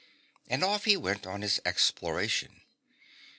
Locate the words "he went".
0.85-1.27